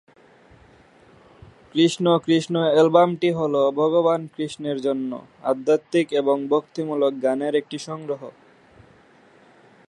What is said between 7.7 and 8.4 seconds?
সংগ্রহ।